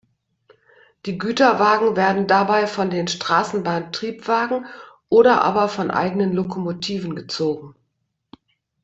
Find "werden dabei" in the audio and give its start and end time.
1.95-2.65